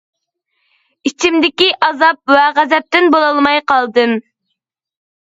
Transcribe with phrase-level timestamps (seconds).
[1.09, 4.21] ئىچىمدىكى ئازاب ۋە غەزەپتىن بولالماي قالدىم.